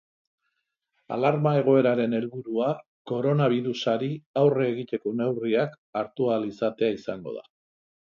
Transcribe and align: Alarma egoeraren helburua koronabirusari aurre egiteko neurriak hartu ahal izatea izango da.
Alarma 1.15 1.49
egoeraren 1.57 2.15
helburua 2.19 2.69
koronabirusari 3.11 4.09
aurre 4.45 4.65
egiteko 4.71 5.13
neurriak 5.19 5.77
hartu 6.01 6.31
ahal 6.31 6.49
izatea 6.49 6.89
izango 6.97 7.35
da. 7.37 7.45